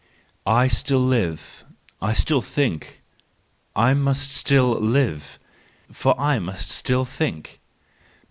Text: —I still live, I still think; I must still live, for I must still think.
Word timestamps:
—I 0.47 0.67
still 0.67 0.97
live, 1.05 1.63
I 2.01 2.13
still 2.13 2.41
think; 2.41 3.03
I 3.75 3.93
must 3.93 4.31
still 4.31 4.71
live, 4.81 5.37
for 5.91 6.19
I 6.19 6.39
must 6.39 6.71
still 6.71 7.05
think. 7.05 7.59